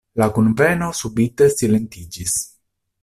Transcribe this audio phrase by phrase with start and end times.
[0.21, 2.39] La kunveno subite silentiĝis.